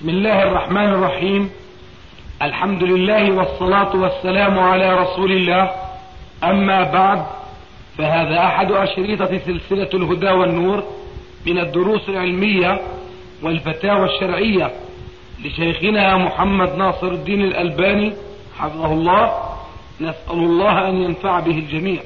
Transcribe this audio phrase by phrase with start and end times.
[0.00, 1.50] بسم الله الرحمن الرحيم.
[2.42, 5.70] الحمد لله والصلاة والسلام على رسول الله.
[6.44, 7.26] أما بعد
[7.98, 10.84] فهذا أحد أشريطة سلسلة الهدى والنور
[11.46, 12.80] من الدروس العلمية
[13.42, 14.70] والفتاوى الشرعية
[15.44, 18.12] لشيخنا محمد ناصر الدين الألباني
[18.58, 19.32] حفظه الله.
[20.00, 22.00] نسأل الله أن ينفع به الجميع.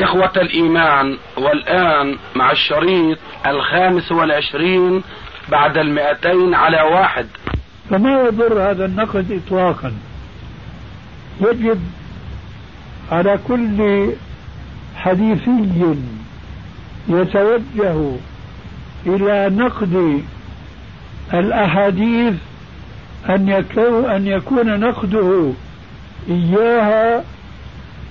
[0.00, 5.02] إخوة الإيمان والآن مع الشريط الخامس والعشرين
[5.50, 7.26] بعد المئتين على واحد.
[7.90, 9.92] فما يضر هذا النقد إطلاقا.
[11.40, 11.80] يجب
[13.12, 14.10] على كل
[14.96, 15.96] حديثي
[17.08, 18.12] يتوجه
[19.06, 20.22] إلى نقد
[21.34, 22.34] الأحاديث
[23.28, 25.52] أن يكون أن يكون نقده
[26.28, 27.24] إياها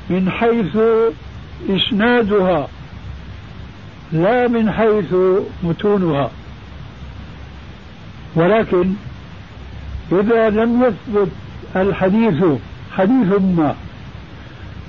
[0.09, 0.77] من حيث
[1.69, 2.67] إسنادها
[4.11, 5.13] لا من حيث
[5.63, 6.31] متونها.
[8.37, 8.93] ولكن
[10.11, 11.31] إذا لم يثبت
[11.75, 12.43] الحديث
[12.97, 13.75] حديث ما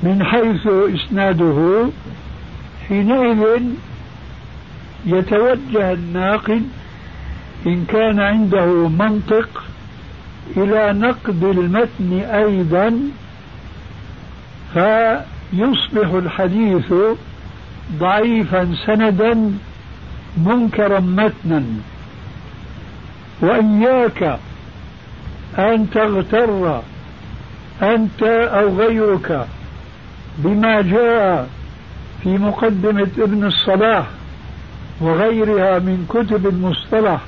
[0.03, 1.89] من حيث إسناده
[2.89, 3.63] حينئذ
[5.07, 6.63] يتوجه الناقد
[7.67, 9.65] إن كان عنده منطق
[10.57, 13.01] إلى نقد المتن أيضا
[14.75, 16.93] فيصبح الحديث
[17.99, 19.53] ضعيفا سندا
[20.37, 21.65] منكرا متنا.
[23.43, 24.39] وإياك
[25.59, 26.83] أن تغتر
[27.83, 29.47] أنت أو غيرك
[30.39, 31.49] بما جاء
[32.23, 34.07] في مقدمة ابن الصلاح
[35.01, 37.21] وغيرها من كتب المصطلح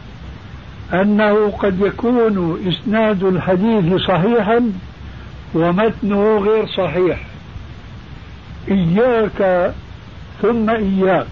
[0.94, 4.72] أنه قد يكون إسناد الحديث صحيحا
[5.54, 7.20] ومتنه غير صحيح.
[8.68, 9.72] إياك
[10.42, 11.26] ثم إياك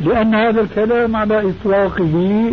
[0.00, 2.52] لأن هذا الكلام على إطلاقه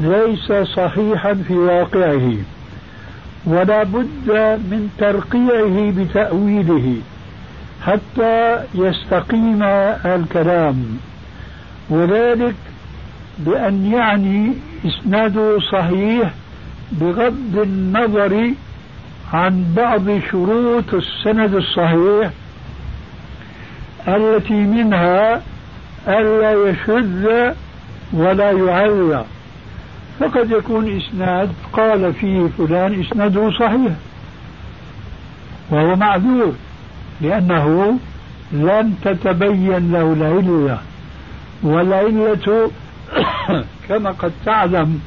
[0.00, 2.32] ليس صحيحا في واقعه
[3.46, 4.28] ولا بد
[4.70, 6.96] من ترقيعه بتأويله
[7.86, 9.62] حتى يستقيم
[10.04, 10.98] الكلام.
[11.90, 12.54] وذلك
[13.38, 14.52] بأن يعني
[14.86, 16.30] إسناده صحيح
[16.92, 18.50] بغض النظر
[19.32, 22.30] عن بعض شروط السند الصحيح
[24.08, 25.42] التي منها
[26.08, 27.52] ألا يشذ
[28.12, 29.24] ولا يعلى.
[30.20, 33.92] فقد يكون إسناد قال فيه فلان إسناده صحيح.
[35.70, 36.52] وهو معذور
[37.20, 37.98] لأنه
[38.52, 40.78] لم تتبين له العلة.
[41.62, 42.70] والعلة
[43.88, 45.00] كما قد تعلم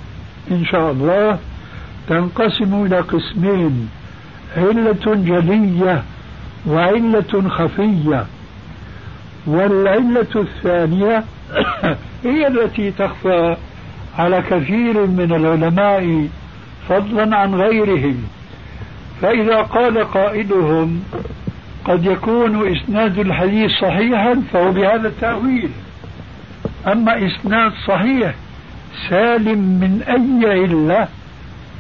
[0.52, 1.40] إن شاء الله
[2.10, 3.90] تنقسم إلى قسمين
[4.58, 6.04] علة جلية
[6.68, 8.26] وعلة خفية.
[9.48, 11.24] والعلة الثانية
[12.24, 13.58] هي التي تخفى
[14.20, 16.28] على كثير من العلماء
[16.90, 18.24] فضلا عن غيرهم.
[19.22, 21.04] فإذا قال قائلهم
[21.86, 25.70] قد يكون إسناد الحديث صحيحا فهو بهذا التأويل.
[26.88, 28.34] أما إسناد صحيح
[29.10, 31.08] سالم من أي علة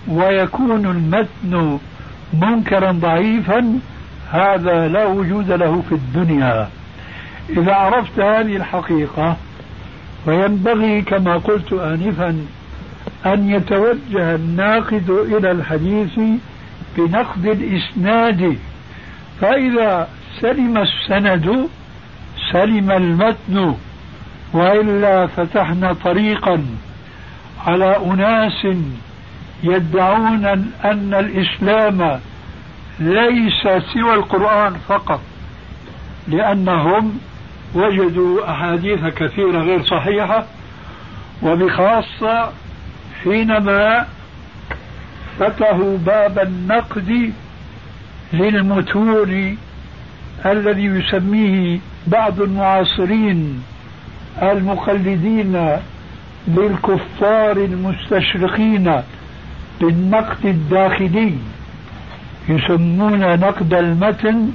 [0.08, 1.80] ويكون المتن
[2.34, 3.80] منكرا ضعيفا
[4.32, 6.70] هذا لا وجود له في الدنيا.
[7.50, 9.38] إذا عرفت هذه الحقيقة
[10.28, 12.46] وينبغي كما قلت آنفا
[13.26, 16.20] أن يتوجه الناقد إلى الحديث
[16.98, 18.58] بنقد الإسناد.
[19.42, 20.08] فإذا
[20.42, 21.68] سلم السند
[22.52, 23.76] سلم المتن
[24.54, 26.66] وإلا فتحنا طريقا
[27.68, 28.68] على أناس
[29.64, 30.46] يدعون
[30.86, 32.20] أن الإسلام
[33.00, 33.62] ليس
[33.94, 35.22] سوى القرآن فقط
[36.28, 37.20] لأنهم
[37.76, 40.46] وجدوا أحاديث كثيرة غير صحيحة
[41.44, 42.52] وبخاصة
[43.24, 44.06] حينما
[45.40, 47.34] فتحوا باب النقد
[48.34, 49.58] للمتون
[50.46, 53.64] الذي يسميه بعض المعاصرين
[54.42, 55.78] المقلدين
[56.48, 59.02] للكفار المستشرقين
[59.82, 61.34] بالنقد الداخلي
[62.50, 64.52] يسمون نقد المتن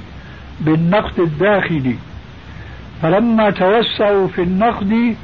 [0.61, 1.95] بالنقد الداخلي.
[3.01, 5.15] فلما توسعوا في النقد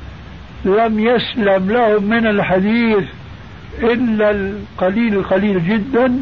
[0.66, 3.04] لم يسلم لهم من الحديث
[3.80, 6.22] إلا القليل القليل جدا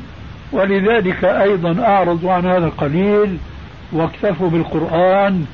[0.52, 3.38] ولذلك أيضا أعرضوا عن هذا القليل
[3.92, 5.46] واكتفوا بالقرآن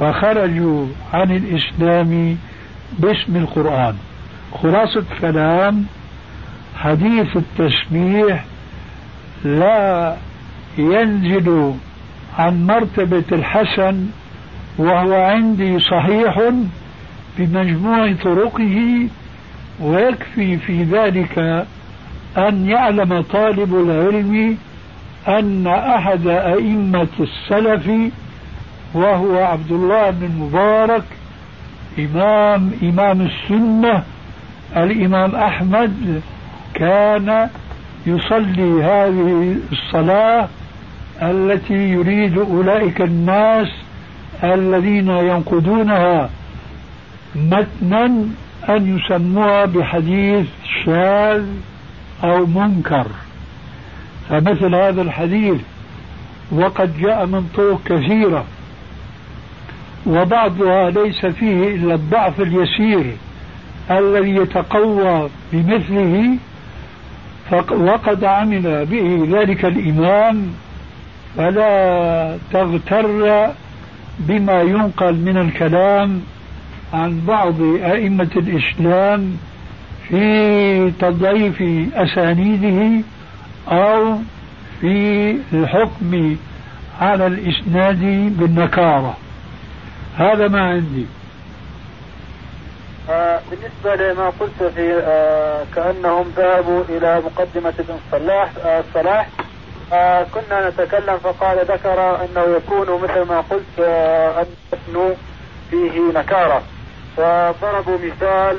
[0.00, 2.36] فخرجوا عن الإسلام
[2.98, 3.94] باسم القرآن.
[4.62, 5.84] خلاصة كلام
[6.76, 8.44] حديث التسبيح
[9.44, 10.16] لا
[10.78, 11.74] ينزل
[12.38, 14.06] عن مرتبة الحسن
[14.78, 16.50] وهو عندي صحيح
[17.38, 19.06] بمجموع طرقه
[19.80, 21.38] ويكفي في ذلك
[22.38, 24.56] أن يعلم طالب العلم
[25.28, 27.90] أن أحد أئمة السلف
[28.94, 31.02] وهو عبد الله بن المبارك
[31.98, 34.02] إمام إمام السنة
[34.76, 36.20] الإمام أحمد
[36.74, 37.48] كان
[38.06, 40.48] يصلي هذه الصلاة
[41.22, 43.68] التي يريد أولئك الناس
[44.44, 46.30] الذين ينقدونها
[47.34, 48.04] متنا
[48.68, 50.46] أن يسموها بحديث
[50.84, 51.44] شاذ
[52.24, 53.06] أو منكر.
[54.28, 55.60] فمثل هذا الحديث
[56.52, 58.44] وقد جاء من طرق كثيرة
[60.06, 63.16] وبعضها ليس فيه إلا الضعف اليسير
[63.90, 66.36] الذي يتقوى بمثله
[67.70, 70.52] وقد عمل به ذلك الإمام
[71.36, 73.50] فلا تغتر
[74.18, 76.22] بما ينقل من الكلام
[76.92, 79.36] عن بعض أئمة الإسلام
[80.08, 81.62] في تضعيف
[81.94, 83.04] أسانيده
[83.68, 84.18] أو
[84.80, 86.36] في الحكم
[87.00, 88.00] على الإسناد
[88.38, 89.16] بالنكارة.
[90.16, 91.06] هذا ما عندي.
[93.10, 99.28] آه بالنسبة لما قلت في آه كأنهم ذهبوا إلى مقدمة ابن صلاح آه صلاح
[100.34, 105.14] كنا نتكلم فقال ذكر أنه يكون مثل ما قلت آه أن
[105.70, 106.62] فيه نكارة.
[107.16, 108.58] فضربوا مثال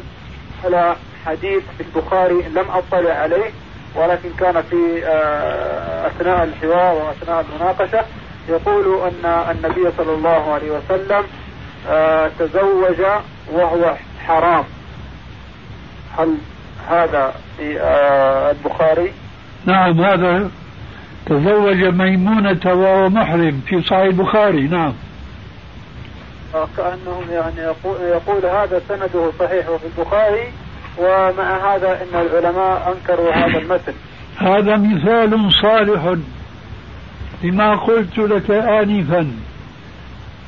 [0.65, 0.95] على
[1.25, 3.51] حديث في البخاري لم أطلع عليه
[3.95, 8.05] ولكن كان في آه أثناء الحوار وأثناء المناقشة
[8.49, 11.23] يقول أن النبي صلى الله عليه وسلم
[11.89, 13.01] آه تزوج
[13.51, 13.95] وهو
[14.27, 14.63] حرام.
[16.17, 16.37] هل
[16.89, 17.81] هذا في
[18.51, 19.13] البخاري؟
[19.65, 20.49] نعم هذا
[21.25, 24.93] تزوج ميمونة وهو محرم في صحيح البخاري نعم.
[26.77, 30.47] كأنهم يعني يقول, يقول هذا سنده صحيح في البخاري
[30.97, 33.93] ومع هذا إن العلماء أنكروا هذا المثل
[34.37, 36.15] هذا مثال صالح
[37.43, 39.31] لما قلت لك آنفا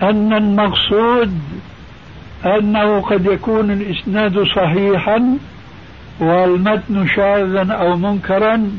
[0.01, 1.39] أن المقصود
[2.45, 5.37] أنه قد يكون الإسناد صحيحا
[6.19, 8.71] والمتن شاذا أو منكرا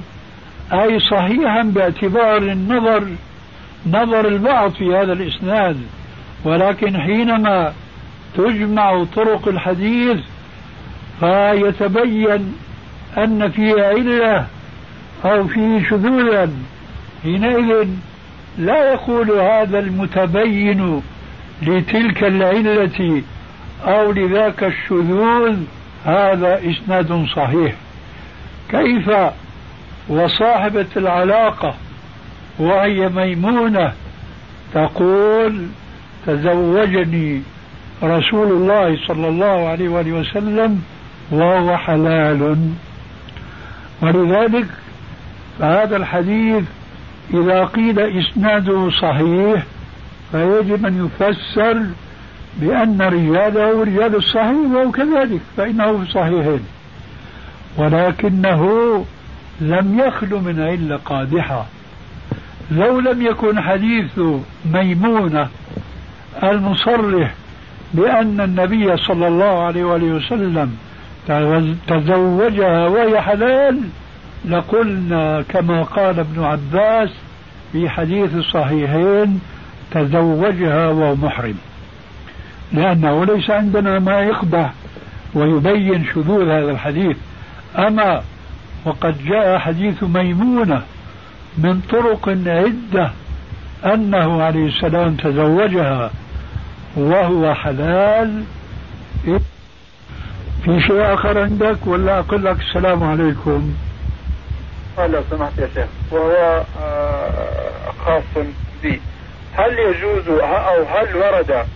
[0.72, 3.08] أي صحيحا باعتبار النظر
[3.86, 5.76] نظر البعض في هذا الإسناد.
[6.44, 7.72] ولكن حينما
[8.36, 10.18] تجمع طرق الحديث
[11.20, 12.54] فيتبين
[13.18, 14.46] أن فيه علة
[15.24, 16.50] أو فيه شذوذا.
[17.22, 17.88] حينئذ
[18.58, 21.02] لا يقول هذا المتبين
[21.62, 23.22] لتلك العلة
[23.84, 25.56] أو لذاك الشذوذ
[26.04, 27.74] هذا إسناد صحيح.
[28.70, 29.10] كيف
[30.08, 31.74] وصاحبة العلاقة
[32.58, 33.92] وهي ميمونة
[34.74, 35.66] تقول
[36.26, 37.42] تزوجني
[38.02, 40.82] رسول الله صلى الله عليه وآله وسلم
[41.30, 42.56] وهو حلال.
[44.02, 44.66] ولذلك
[45.58, 46.64] فهذا الحديث
[47.34, 49.62] إذا قيل إسناده صحيح
[50.32, 51.82] فيجب أن يفسر
[52.56, 56.12] بأن رجاله رجال الصحيح وهو كذلك فإنه في
[57.76, 59.04] ولكنه
[59.60, 61.66] لم يخل من علة قادحة.
[62.70, 64.20] لو لم يكن حديث
[64.72, 65.48] ميمونة
[66.42, 67.34] المصرح
[67.94, 70.76] بأن النبي صلى الله عليه وآله وسلم
[71.88, 73.80] تزوجها وهي حلال
[74.48, 77.10] لقلنا كما قال ابن عباس
[77.72, 79.40] في حديث الصحيحين
[79.90, 81.58] تزوجها وهو محرم.
[82.72, 84.72] لأنه ليس عندنا ما يقبح
[85.34, 87.16] ويبين شذوذ هذا الحديث.
[87.78, 88.22] أما
[88.86, 90.82] وقد جاء حديث ميمونة
[91.58, 93.10] من طرق عدة
[93.84, 96.10] أنه عليه السلام تزوجها
[96.96, 98.44] وهو حلال.
[100.64, 103.74] في شيء آخر عندك ولا أقول لك السلام عليكم؟
[104.98, 108.44] لو سمحت يا شيخ وهو آه، خاص
[108.82, 109.00] بي.
[109.54, 111.66] هل يجوز أو هل ورد؟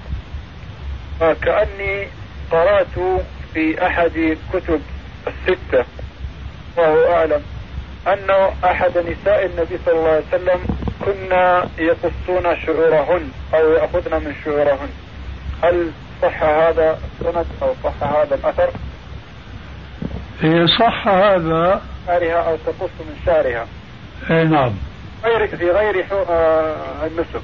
[1.22, 2.06] آه، كأني
[2.50, 3.20] قرأت
[3.54, 4.80] في أحد كتب
[5.26, 5.84] الستة.
[6.76, 7.42] وهو أعلم
[8.06, 10.60] أن أحد نساء النبي صلى الله عليه وسلم
[11.04, 14.88] كنا يقصون شعورهن أو يأخذن من شعورهن.
[15.62, 15.90] هل
[16.22, 18.70] صح هذا السند أو صح هذا الأثر؟
[20.44, 21.82] إيه، صح هذا.
[22.06, 23.66] شعرها أو تقص من شعرها.
[24.30, 24.72] اي نعم.
[25.24, 27.42] غير في غير آه، النسك.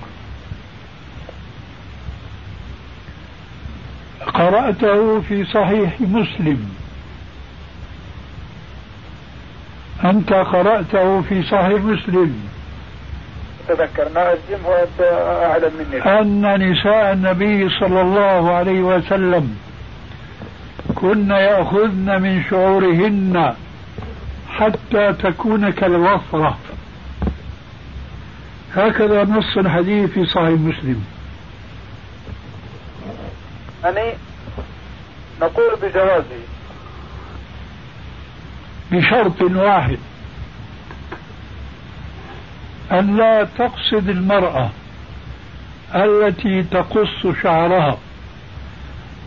[4.35, 6.86] قرأته في صحيح مسلم.
[10.11, 12.49] أنت قرأته في صحيح مسلم.
[13.69, 15.01] تذكرنا الجم وأنت
[15.43, 16.21] أعلم مني.
[16.21, 19.57] أن نساء النبي صلى الله عليه وسلم
[20.95, 23.55] كن يأخذن من شعورهن
[24.49, 26.59] حتى تكون كالوفرة.
[28.75, 31.05] هكذا نص الحديث في صحيح مسلم.
[33.85, 34.13] يعني
[35.43, 36.41] نقول بجوازه
[38.93, 39.99] بشرط واحد.
[42.93, 44.71] أن لا تقصد المرأة
[45.95, 47.99] التي تقص شعرها.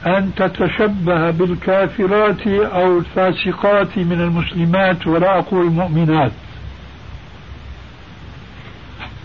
[0.05, 6.31] أن تتشبه بالكافرات أو الفاسقات من المسلمات ولا أقول المؤمنات.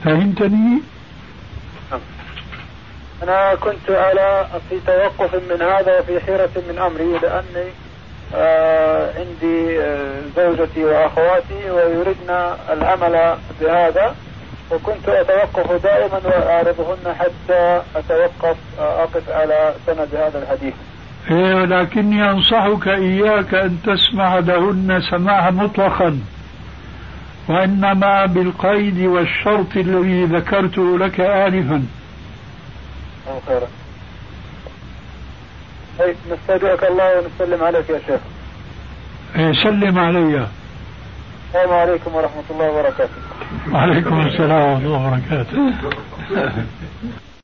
[0.05, 0.81] فهمتني؟
[3.23, 7.71] أنا كنت على في توقف من هذا وفي حيرة من أمري لأني
[9.19, 12.31] عندي آه زوجتي وأخواتي ويردن
[12.71, 14.15] العمل بهذا
[14.71, 20.75] وكنت أتوقف دائما وأعرضهن حتى أتوقف أقف على سند هذا الحديث.
[21.31, 26.19] إيه ولكني أنصحك إياك أن تسمع لهن سماعا مطلقا
[27.49, 31.83] وإنما بالقيد والشرط الذي ذكرته لك آنفا.
[33.47, 33.67] خيرا.
[35.99, 38.21] طيب نستودعك الله ونسلم عليك يا شيخ.
[39.37, 40.47] إيه سلم علي.
[41.49, 43.19] السلام عليكم ورحمة الله وبركاته.
[43.73, 45.73] وعليكم السلام ورحمة الله وبركاته.